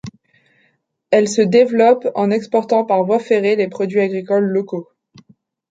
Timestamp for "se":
1.27-1.43